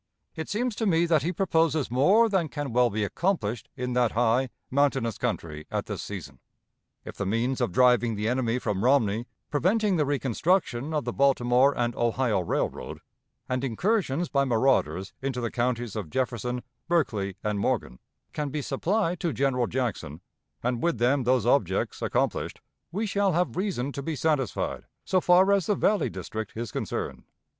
It 0.35 0.49
seems 0.49 0.73
to 0.77 0.87
me 0.87 1.05
that 1.05 1.21
he 1.21 1.31
proposes 1.31 1.91
more 1.91 2.27
than 2.27 2.49
can 2.49 2.73
well 2.73 2.89
be 2.89 3.03
accomplished 3.03 3.69
in 3.77 3.93
that 3.93 4.13
high, 4.13 4.49
mountainous 4.71 5.19
country 5.19 5.67
at 5.69 5.85
this 5.85 6.01
season. 6.01 6.39
If 7.05 7.17
the 7.17 7.25
means 7.27 7.61
of 7.61 7.71
driving 7.71 8.15
the 8.15 8.27
enemy 8.27 8.57
from 8.57 8.83
Romney 8.83 9.27
(preventing 9.51 9.97
the 9.97 10.05
reconstruction 10.07 10.91
of 10.91 11.05
the 11.05 11.13
Baltimore 11.13 11.77
and 11.77 11.95
Ohio 11.95 12.39
Railroad, 12.39 12.99
and 13.47 13.63
incursions 13.63 14.27
by 14.27 14.43
marauders 14.43 15.13
into 15.21 15.39
the 15.39 15.51
counties 15.51 15.95
of 15.95 16.09
Jefferson, 16.09 16.63
Berkeley, 16.87 17.35
and 17.43 17.59
Morgan) 17.59 17.99
can 18.33 18.49
be 18.49 18.63
supplied 18.63 19.19
to 19.19 19.31
General 19.31 19.67
Jackson, 19.67 20.21
and 20.63 20.81
with 20.81 20.97
them 20.97 21.25
those 21.25 21.45
objects, 21.45 22.01
accomplished, 22.01 22.59
we 22.91 23.05
shall 23.05 23.33
have 23.33 23.55
reason 23.55 23.91
to 23.91 24.01
be 24.01 24.15
satisfied, 24.15 24.87
so 25.05 25.21
far 25.21 25.51
as 25.53 25.67
the 25.67 25.75
Valley 25.75 26.09
district 26.09 26.53
is 26.57 26.71
concerned. 26.71 27.23